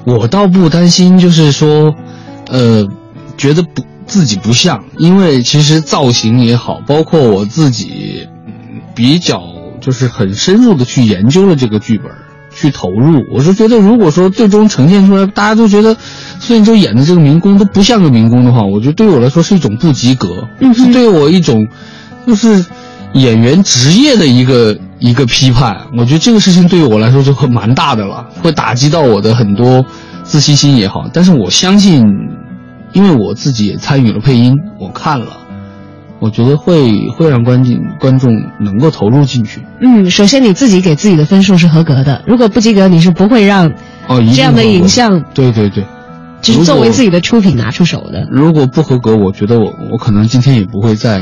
[0.03, 1.93] 我倒不担心，就是说，
[2.49, 2.87] 呃，
[3.37, 9.41] 觉得不自己不像，因为其实造型也好，包括我自己嗯比较
[9.79, 12.11] 就是很深入的去研究了这个剧本，
[12.53, 13.23] 去投入。
[13.33, 15.95] 我是觉得，如果说最终呈现出来，大家都觉得
[16.41, 21.65] 孙艺洲演的这个民工都不像个民工的话，我觉得对我来说是一种不及格，嗯是对我一种
[22.27, 22.65] 就是
[23.13, 25.87] 演员职业的一个一个批判。
[25.97, 29.85] 我觉得这个事情对于我来说就会蛮大的了，会打击到我的很多
[30.23, 31.09] 自信心也好。
[31.13, 32.03] 但是我相信，
[32.93, 35.37] 因为我自己也参与了配音，我看了，
[36.19, 39.61] 我觉得会会让观众观众能够投入进去。
[39.81, 43.71] 嗯，首先你自己给自己的分数是合格的，如果不及格，你是不会让
[44.07, 45.85] 哦，这样的影像，对对对，
[46.41, 47.09] 就是作为自己。
[47.11, 48.25] 的出品拿出手的。
[48.31, 51.21] 如果不合格，我觉得我我可能今天也不会在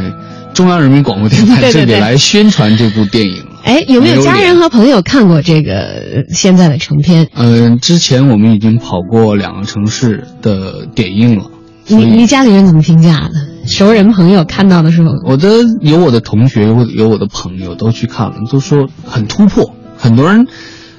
[0.53, 3.59] 中央人民广播电台这里来宣传这部电影了。
[3.63, 7.27] 哎，有没有家人和朋友看过这个呃现在的成片？
[7.33, 11.45] 嗯、之前我们已经跑过两个城市的点映了。
[11.89, 13.67] 所你你家里人怎么评价的？
[13.67, 15.49] 熟人朋友看到的时候，我的
[15.81, 19.73] 有我的同学，有有我的朋友都去看了，都说很突破。
[19.97, 20.47] 很多人，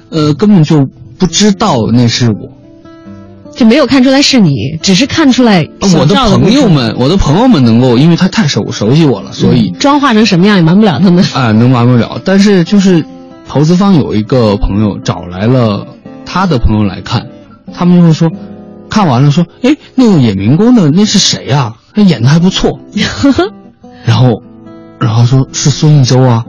[0.09, 2.51] 呃，根本就不知道那是我。
[3.55, 11.23] 就没有看出来是你，只是看出来我的朋友们，我的朋友们能够，因为他太熟熟悉我了，所以妆化成什么样也瞒不了他们。
[11.33, 12.21] 啊、能瞒不了。
[12.23, 13.03] 但是就是
[13.47, 15.85] 投资方有一个朋友找来了
[16.25, 17.27] 他的朋友来看，
[17.73, 18.31] 他们就会说，
[18.91, 22.77] 看完了说，哎，那个演民工的那是谁呀、他演的还不错。
[24.05, 24.43] 然后，
[24.99, 26.43] 然后说是孙艺洲啊，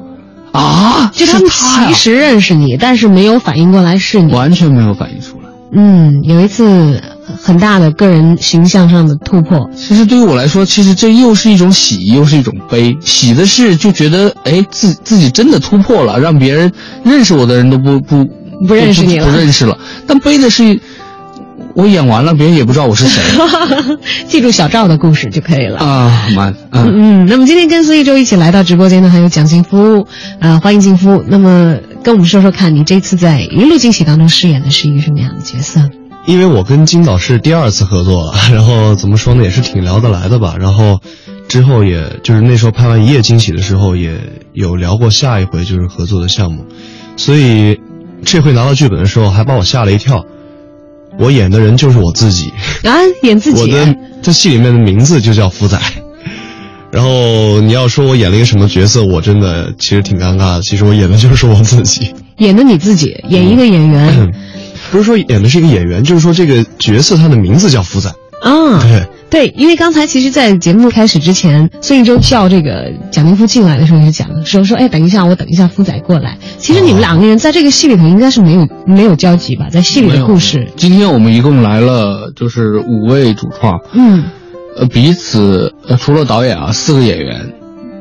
[0.52, 4.32] 啊，就他们是他呀其实认识你，但是没有反应过来是你。
[4.32, 5.48] 完全没有反应出来。
[5.74, 7.00] 嗯，有一次
[7.40, 9.70] 很大的个人形象上的突破。
[9.74, 12.94] 其实对于我来说，其实这又是一种喜，又是一种悲。
[13.00, 16.70] 喜的是就觉得，哎，自自己真的突破了，让别人
[17.04, 18.24] 认识我的人都不不
[18.66, 19.78] 不认识你了不认识了。
[20.06, 20.78] 但悲的是，
[21.74, 23.22] 我演完了，别人也不知道我是谁
[24.28, 25.78] 记住小赵的故事就可以了。
[25.78, 27.22] 啊，蛮嗯。
[27.22, 30.06] 嗯，那么今天跟孙艺洲一起来到直播间的还有蒋劲夫，
[30.40, 31.24] 啊、欢迎劲夫。
[31.26, 35.80] 那么跟我们说说看，你这次在《一路惊喜》当中饰演的是一个什么样的角色？
[36.26, 40.54] 因为我跟金导是第二次合作了，然后怎么说呢，也是挺聊得来的吧。
[40.60, 41.00] 然后
[41.48, 44.20] 之后也就是那时候拍完《一夜惊喜》的时候，也
[44.52, 46.64] 有聊过下一回就是合作的项目，
[47.16, 47.80] 所以
[48.24, 50.24] 这回拿到剧本的时候还把我吓了一跳。
[51.18, 52.52] 我演的人就是我自己，
[52.84, 53.60] 啊，演自己。
[53.60, 55.78] 我的在戏里面的名字就叫福仔。
[56.90, 60.62] 然后你要说我演了一个什么角色，我真的其实挺尴尬的。
[60.62, 62.14] 其实我演的就是我自己。
[62.38, 64.32] 演的你自己，演一个演员。
[64.90, 68.12] 不是说演的是一个演员，就是说这个角色他的名字叫福仔。
[68.42, 76.36] 啊，对对，因为刚才其实，在节目开始之前，孙艺洲叫这个蒋劲夫进来的时候就讲了，说说，哎，等一下，我等一下夫仔过来。
[76.58, 80.66] 其实你们两个人在这个戏里头应该是没有没有交集吧，在戏里的故事。
[80.76, 84.24] 今天我们一共来了就是五位主创，嗯，
[84.76, 87.52] 呃，彼此呃除了导演啊，四个演员，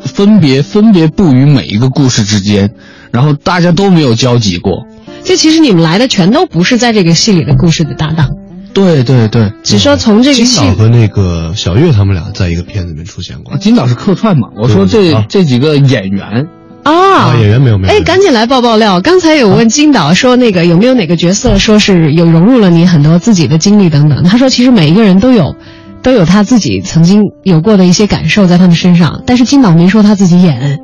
[0.01, 2.71] 分别分别布于每一个故事之间，
[3.11, 4.87] 然后大家都没有交集过。
[5.23, 8.31] 就其实你们来的全都不是在这个戏里的故事的搭档，
[8.73, 13.57] 对对对，只说从这个戏金导和那个小岳他们俩在一个片子里面出现过。
[13.57, 14.47] 金导是客串嘛？
[14.55, 16.47] 我说这、啊这几个演员
[16.83, 17.93] 啊啊，演员没有没有。
[17.93, 19.01] 哎，赶紧来爆爆料！
[19.01, 24.23] 刚才有问金导说，那个有没有哪个角色说是有融入了你很多自己的经历等等？
[24.23, 25.55] 他说，其实每一个人都有，
[26.01, 30.79] 都有他自己曾经有过的一些感受在他们身上，但是金导没说他自己演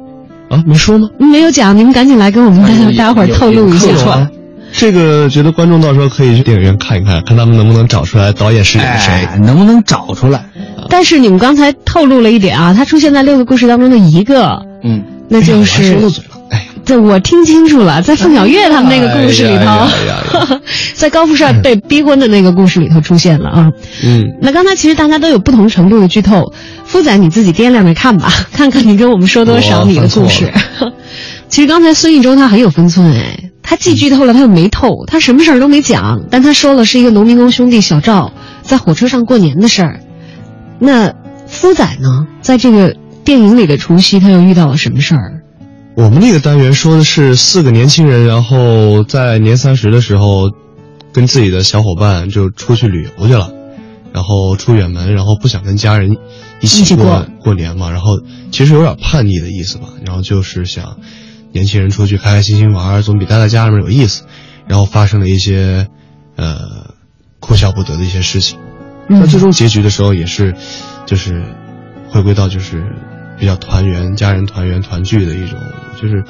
[0.50, 1.10] 啊，没说吗？
[1.18, 4.30] 没有讲，你们赶紧来跟我们大家大家伙儿透露一下。
[4.78, 10.46] 啊这个觉得观众到时候可以去电影院看一看，看他们能不能找出来导演是演谁，哎、能不能找出来？
[10.90, 20.62] 但是你们刚才透露了一点啊，他出现在六个故事当中的一个，嗯，那就是、哎、说漏嘴了，哎呀，这我听清楚了，在凤小岳他们那个故事里头，哎、
[20.94, 23.72] 在高富帅被逼婚的那个故事里头出现了啊。
[24.04, 26.54] 嗯，那刚才其实大家都有不同程度的剧透，
[26.86, 30.54] 夫仔你自己掂量着看吧， 看看你跟我们说多少你的故事。
[31.50, 33.47] 其实刚才孙艺洲他很有分寸哎。
[33.70, 40.00] 他既剧透了，他又没透，他什么事儿都没讲，但他说了是一个农民工兄弟小赵在火车上过年的事儿。
[40.80, 41.14] 那
[41.48, 45.44] 夫仔呢，在这个电影里的除夕，他又遇到了什么事儿？
[45.98, 50.50] 我们那个单元说的是四个年轻人，然后在年三十的时候，
[51.12, 53.52] 跟自己的小伙伴就出去旅游去了，
[54.14, 56.16] 然后出远门，然后不想跟家人
[56.62, 60.96] 一起过过过年嘛，然后其实有点叛逆的意思吧，然后就是想。
[61.52, 64.24] 年轻人出去开开心心玩，总比待在家里面有意思。
[64.68, 65.88] 然后发生了一些，
[66.36, 66.94] 呃，
[67.40, 68.60] 哭笑不得的一些事情。
[69.08, 70.56] 嗯、那最终结局的时候，也是，
[71.06, 71.42] 就是
[72.10, 72.84] 回归到就是
[73.40, 75.58] 比较团圆、家人团圆团聚的一种，
[76.02, 76.26] 就是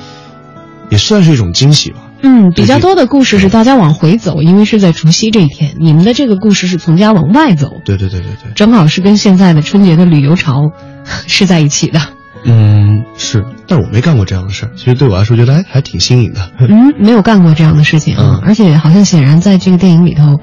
[0.91, 1.97] 也算是一种惊喜吧。
[2.21, 5.75] 嗯，比较多的故事是大家往回走，因为是在除夕这一天。
[5.79, 7.73] 你们的这个故事是从家往外走。
[7.83, 10.71] 对对对对对，正好是跟现在的春节的旅游潮
[11.25, 11.99] 是在一起的。
[12.45, 14.71] 嗯，是，但是我没干过这样的事儿。
[14.77, 16.51] 其实对我来说，觉得还还挺新颖的。
[16.59, 20.39] 嗯，没有干过这样的事情啊，嗯、而且好像显然在这个电影里头，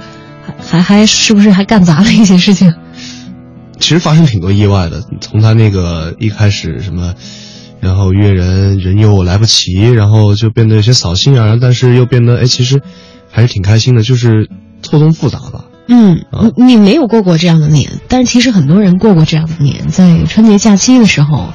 [0.59, 2.75] 还还还是不是还干砸了一些事情？
[3.79, 7.15] 其实发生挺多意外的，从他那个一开始什么，
[7.81, 12.83] 然后约人人又来不及，然后就变得有些扫兴啊，但是又变得哎，其实
[13.31, 14.49] 还是挺开心的，就是
[14.83, 15.65] 错综复杂吧。
[15.89, 16.25] 嗯，
[16.57, 21.55] 你你没有过过这样的年，但是其实很多人过过这样的年，在春节假期的时候。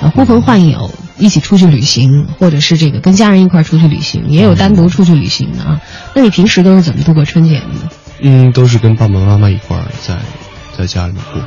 [0.00, 5.80] 呃，呼朋唤友一起出去旅行，或者是这个跟家人一块出去旅行，也有单独出去旅行的啊。
[6.14, 7.66] 那你平时都是怎么度过春节的？
[8.20, 10.16] 嗯，都是跟爸爸妈妈一块儿在
[10.76, 11.42] 在家里面过。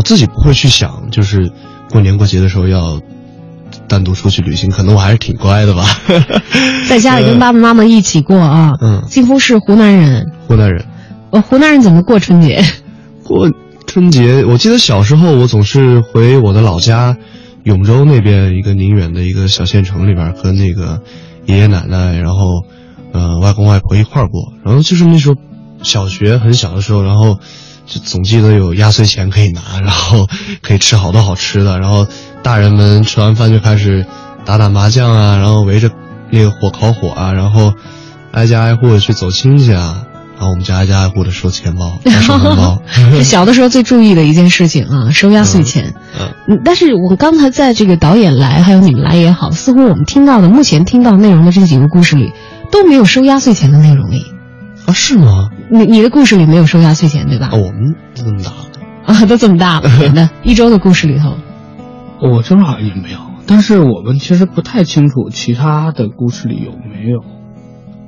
[0.00, 1.52] 我自己不会去想，就是
[1.90, 2.98] 过年过节的时候要
[3.86, 5.84] 单独出去旅行，可能我还是挺乖的吧。
[6.88, 8.72] 在家里跟爸爸妈妈一起过啊。
[8.80, 10.32] 嗯，几乎是湖南人。
[10.48, 10.82] 湖南人。
[11.32, 12.64] 呃，湖南人怎么过春节？
[13.22, 13.52] 过
[13.86, 17.18] 春节，我记得小时候我总是回我的老家
[17.64, 21.02] 永州那边一个宁远的一个小县城里边，和那个
[21.44, 22.64] 爷爷奶奶，然后
[23.12, 24.54] 呃外公外婆一块儿过。
[24.64, 25.36] 然后就是那时候
[25.82, 27.38] 小学很小的时候，然后
[27.90, 30.28] 就总记得有压岁钱可以拿，然后
[30.62, 31.80] 可以吃好多好吃的。
[31.80, 32.06] 然后
[32.42, 34.06] 大人们吃完饭就开始
[34.44, 35.90] 打打麻将啊，然后围着
[36.30, 37.74] 那个火烤火啊，然后
[38.30, 40.04] 挨家挨户的去走亲戚啊。
[40.36, 45.92] 然后我们家挨家挨户的收钱包、 收红包， 是 小的时候最注意的一件事情啊，收压岁钱。
[46.48, 52.32] 嗯，但是我刚才在这个导演来，还有你们来也好，似乎我们听到的目前听到内容的这几个故事里，
[52.72, 54.32] 都没有收压岁钱的内容里。
[54.86, 55.50] 啊，是吗？
[55.70, 57.50] 你你的故事里没有收压岁钱对吧？
[57.52, 58.66] 啊，我们都这么大了
[59.06, 61.36] 啊，都这么大了， 那一周的故事里头，
[62.20, 63.18] 我这好像也没有。
[63.46, 67.24] 但是我们其实不太清楚其他的故事里有没有。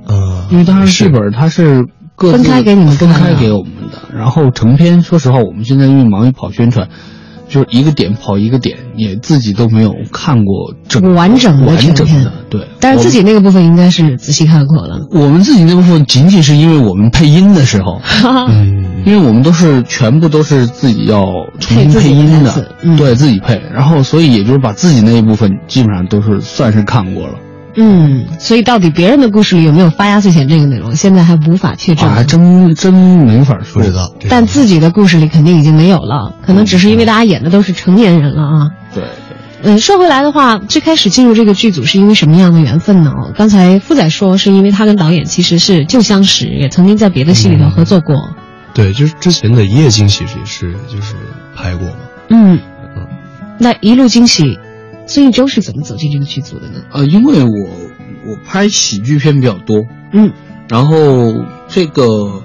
[0.07, 1.85] 嗯，因为当时剧本它是。
[2.15, 6.87] 分开给你们分开给我们的，然后成片，说实话，我们现在因为忙于跑宣传，
[7.53, 12.67] 就是一个点跑一个点，也自己都没有看过整完整的完整的，对。
[12.79, 14.97] 但是自己那个部分应该是仔细看过了。
[15.11, 18.01] 我们自己那部分仅仅是因为我们配音的时候，
[18.49, 21.27] 嗯，因为我们都是全部都是自己要
[21.59, 27.35] 重新配音的，对自己配，然后所以也就是把自己那一部分基本上都是算是看过了。
[27.75, 33.81] 嗯，所以到底别人的故事里有没有发压岁钱这个内容，现在还无法确证，还真真没法说。
[33.81, 38.69] 不知道，但自己的故事里肯定已经没有了，可能只是因为大家演的都是成年人了啊。
[38.93, 39.03] 对，
[39.63, 43.11] 嗯，说回来的话，最开始进入这个剧组是因为什么样的缘分呢？
[43.35, 48.15] 刚才夫仔说是因为他跟导演其实是旧相识，也曾经在别的戏里头合作过。
[48.75, 51.15] 对，就是之前的《一夜惊喜》也是就是
[51.55, 51.95] 拍过嘛。
[52.29, 52.59] 嗯
[52.95, 53.07] 嗯，
[53.57, 54.59] 那一路惊喜。
[55.05, 56.81] 孙艺洲是怎么走进这个剧组的呢？
[56.91, 57.49] 呃，因为我
[58.25, 59.83] 我拍喜剧片比较多，
[60.13, 60.31] 嗯，
[60.69, 60.95] 然后
[61.67, 62.41] 这个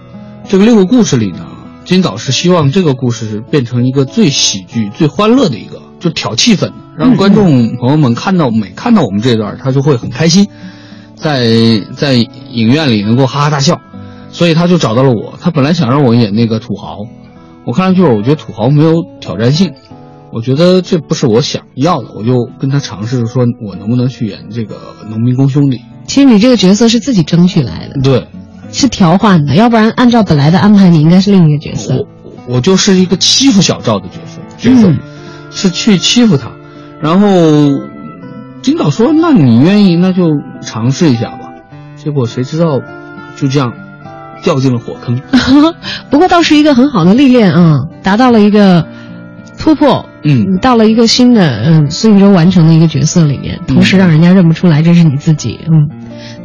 [0.48, 1.46] 这个六个故事里呢，
[1.84, 10.48] 金导是希望这个故事变成一个最喜剧、最欢乐的一个，就挑气氛，让观众朋友们看到每看到我们这段，他就会很开心，
[11.14, 13.80] 在在影院里能够哈哈大笑，
[14.30, 15.38] 所以他就找到了我。
[15.40, 16.98] 他本来想让我演那个土豪，
[17.64, 19.72] 我看上去我觉得土豪没有挑战性。
[20.30, 24.76] 我觉得这不是我想要的，我就跟他尝试说，我能不能去演这个
[25.08, 25.80] 农民工兄弟？
[26.06, 28.26] 其实你这个角色是自己争取来的，对，
[28.70, 31.94] 是调换的，要不然按照本来的安排，你应该是另一个角色。
[31.96, 34.98] 我我就是一个欺负小赵的角色，角色、嗯、
[35.50, 36.50] 是去欺负他。
[37.00, 37.28] 然后
[38.60, 40.28] 金导说：“那你愿意，那就
[40.60, 41.48] 尝试一下吧。”
[41.96, 42.80] 结果谁知道，
[43.36, 43.72] 就这样
[44.42, 45.20] 掉进了火坑。
[46.10, 48.86] 不过倒是一个很好的历练啊，达到了一个。
[49.60, 55.88] 突破，嗯，到了一个新的，嗯，孙艺洲完成的一个角色里面，同时让人家认不出来这是你自己，嗯，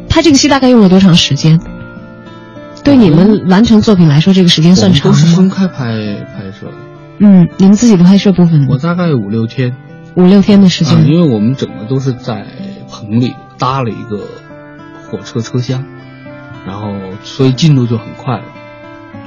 [0.08, 1.60] 拍这个戏大概用了多长时间？
[2.84, 5.18] 对你们完成作品来说，这个时间算长吗？
[5.18, 6.70] 都是分开拍拍摄，
[7.18, 9.74] 嗯，你们自己的拍摄部分，我大概五六天，
[10.16, 12.46] 五六天的时间，啊，因为我们整个都是在
[12.90, 14.20] 棚里搭了一个
[15.10, 15.84] 火车车厢，
[16.66, 18.44] 然后所以进度就很快了，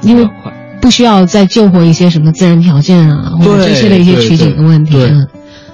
[0.02, 0.54] 因为快。
[0.82, 4.96] 不需要再救活一些什么自然条件啊，或者这些的一些取景的问题。
[4.96, 5.28] 嗯，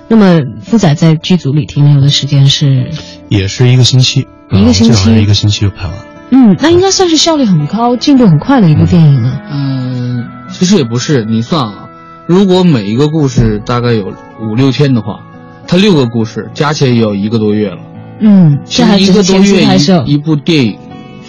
[0.07, 2.89] 那么夫仔在剧组里停留的时间是，
[3.29, 5.93] 也是一个星期，一个星期，一个星期就拍完。
[6.31, 9.41] 嗯，那应该算是效率很高、进度很快的一部电影了。
[9.51, 11.89] 嗯，其实也不是，你算啊，
[12.27, 15.19] 如果每一个故事大概有五六天的话，
[15.67, 17.77] 它六个故事加起来也有一个多月了。
[18.19, 19.63] 嗯，其实一个多月
[20.05, 20.77] 一一部电影，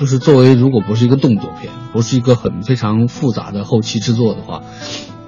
[0.01, 1.70] 就是作为如果不是一个动作片。
[1.95, 4.62] 不是一个很非常复杂的后期制作的话，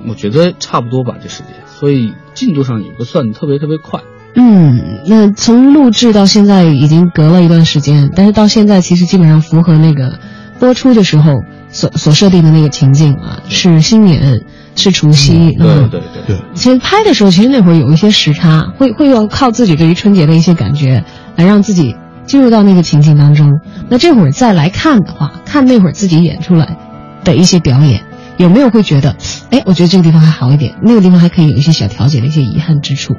[0.07, 4.01] 我觉得差不多吧，这时间，所以进度上也不算特别特别快。
[4.35, 10.19] 嗯，那从录制到现在已经隔了一段时间，但是到现在其实基本上符合那个
[10.59, 11.35] 播出的时候
[11.71, 14.43] 所所设定的那个情境啊，是新年，
[14.75, 15.53] 是除夕。
[15.53, 16.41] 对对对对。
[16.55, 21.05] 其实拍的时候，其实那会儿有一些时差，会会要靠自己对于春节的一些感觉
[21.37, 21.95] 来让自己。
[22.27, 26.77] 进入到那个情境当中，那这会儿再来看的话，看那会儿自己演出来
[27.25, 28.05] 的一些表演，
[28.37, 29.17] 有没有会觉得，
[29.51, 33.15] 哎，我觉得这个地方还好一点，那个地方还可以有一些小调节的一些遗憾之处。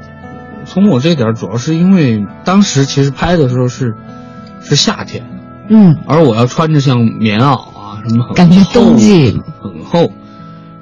[0.66, 3.94] 从我这点主要是因为当时其实拍的时候是
[4.60, 5.24] 是夏天，
[5.70, 9.32] 嗯，而我要穿着像棉袄啊什么感觉冬季
[9.62, 10.12] 很厚，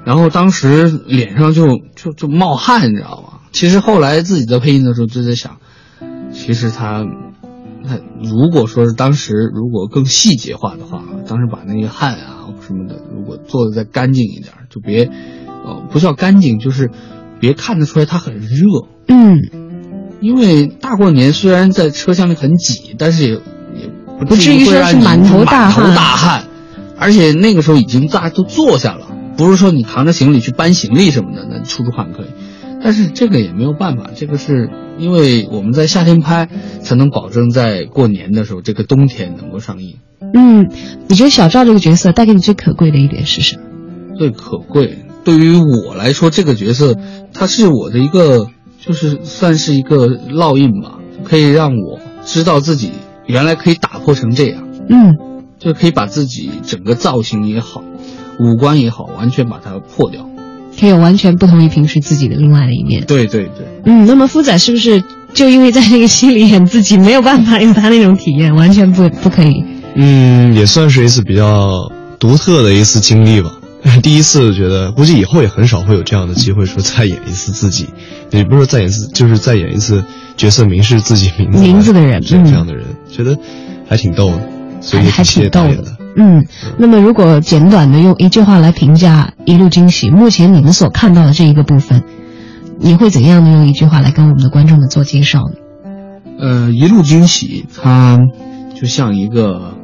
[0.03, 3.39] 然后当时脸上就就就冒汗，你知道吗？
[3.53, 5.57] 其实后来自己在配音的时候就在想，
[6.33, 7.05] 其实他。
[7.87, 15.05] 那如果说是当时如果更细节化的话，当时把那个汗啊什么的，如果做的再干净一点，就别，
[15.65, 16.91] 呃，不叫干净，就是
[17.39, 18.65] 别看得出来它很热。
[19.07, 19.39] 嗯，
[20.19, 23.89] 因为大过年虽然在车厢里很挤，但是也也
[24.27, 25.85] 不至于说是满头大汗。
[25.85, 26.43] 满头大汗，
[26.97, 29.07] 而且那个时候已经大家都坐下了，
[29.37, 32.27] 不是说你扛着行李去搬行李什么的，那出出汗可以。
[32.83, 36.49] 但是这个也没有办法，这个是因为我们在夏天拍，
[36.81, 39.97] 才能保证在过年的时候这个冬天能够上映。
[40.33, 40.69] 嗯，
[41.07, 43.61] 你觉得小赵这个角色带给你最可贵的一点是什么？
[44.17, 46.95] 最可贵，对于我来说，这个角色
[47.33, 48.47] 他是我的一个，
[48.79, 52.91] 就是算是一个烙印吧，可以让我知道自己
[53.27, 54.67] 原来可以打破成这样。
[54.89, 55.15] 嗯，
[55.59, 57.83] 就可以把自己整个造型也好，
[58.39, 60.26] 五官也好，完全把它破掉。
[60.79, 63.03] 可以有完全不同于平时自己的另外的一面。
[63.05, 65.03] 对对对，嗯，那么夫仔是不是
[65.33, 69.63] 就因为在那个戏里演自己，没有办法有他那种体验，完全不不可以？
[69.95, 73.51] 嗯，也算是一次比较独特的一次经历吧。
[74.03, 77.87] 第一次觉得，估计以后也很少会有这样的机会，说再演一次自己，
[78.31, 80.03] 也不是说再演一次，就是再演一次
[80.35, 83.37] 角色明示自己名字名字的人，这样的人，觉得
[83.87, 84.41] 还挺逗的，
[84.81, 85.83] 所以还挺逗的。
[86.19, 86.47] 嗯，
[86.79, 92.03] 那么如果简短的用一句话来评价《一路惊喜》，目前你们所看到的这一个部分，
[92.79, 95.55] 你会怎样的用一句话来跟我们的观众们做介绍呢？
[96.39, 98.19] 呃，《一路惊喜》它
[98.75, 99.75] 就像一个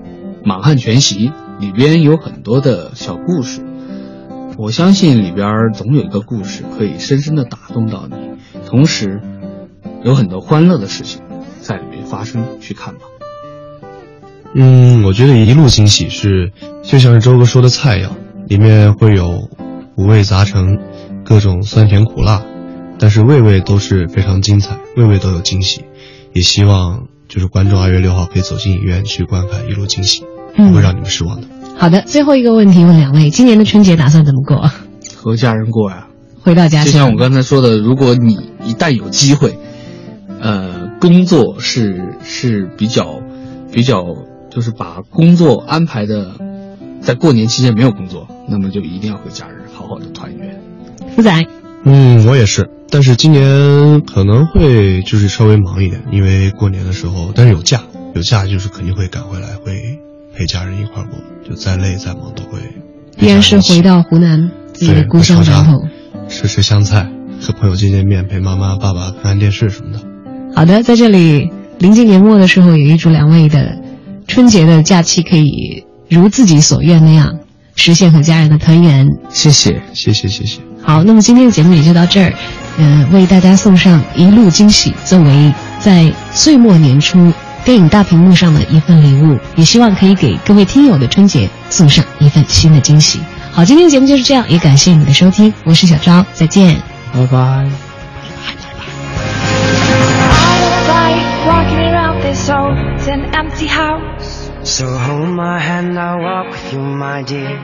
[0.43, 3.61] 满汉全席，里边有很多的小故事。
[4.57, 8.15] 我相信里边总有一个故事可以深深的打动到你，
[8.67, 9.21] 同时
[10.03, 11.21] 有很多欢乐的事情
[11.61, 12.43] 在里面发生。
[12.59, 13.01] 去看吧。
[14.55, 16.51] 嗯，我觉得一路惊喜是
[16.83, 18.11] 就像是周哥说的菜一样，
[18.47, 19.49] 里面会有
[19.95, 20.77] 五味杂陈，
[21.23, 22.43] 各种酸甜苦辣，
[22.99, 25.85] 但是味味都是非常精彩，味味都有惊喜。
[26.33, 30.23] 也希望就是观众二月六号可以走进影院去观看一路惊喜，
[30.55, 31.47] 不会让你们失望的。
[31.75, 34.69] 好的，最后一个问题问两位：今年的春节打算怎么过？
[35.15, 36.05] 和家人过呀，
[36.43, 36.83] 回到家。
[36.83, 39.57] 就像我刚才说的，如果你一旦有机会，
[40.39, 43.19] 呃，工作是是比较
[43.71, 44.05] 比较。
[44.53, 46.35] 就是把工作安排的，
[47.01, 50.61] 在过年期间没有工作，那么就一定要和家人好好的团圆。
[51.15, 51.45] 福仔，
[51.85, 57.81] 嗯，我也是，但是今年可能会就是稍微忙一点，因为过年的时候，但是有假，
[58.13, 59.99] 有假就是肯定会赶回来，会
[60.35, 61.17] 陪家人一块过，
[61.49, 62.59] 就再累再忙都会。
[63.19, 65.83] 依然是回到湖南自己的故乡上头，
[66.29, 67.09] 吃吃香菜，
[67.41, 69.99] 和朋友见见面，陪妈妈爸爸看看电视什么的。
[70.55, 71.49] 好的，在这里
[71.79, 73.81] 临近年末的时候，也预祝两位的。
[74.28, 77.39] 春节的假期可以如自己所愿那样
[77.76, 79.07] 实现和家人的团圆。
[79.30, 80.59] 谢谢，谢谢，谢谢。
[80.82, 82.34] 好，那么今天的节目也就到这儿。
[82.78, 87.32] 嗯，为大家送上一路惊喜，作为在岁末年初
[87.63, 93.19] 电影大屏幕上的一份礼物，也希望可以给各位听友的春节送上一份新的惊喜。
[93.51, 96.76] 好，今天的节目就是这样，也感谢你的收听，我是小昭，再见，
[97.13, 97.69] 拜拜。
[102.34, 107.57] So it's an empty house So hold my hand, I'll walk with you, my dear.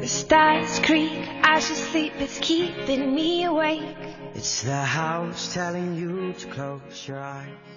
[0.00, 3.96] The stars creak as you sleep, it's keeping me awake.
[4.34, 7.75] It's the house telling you to close your eyes.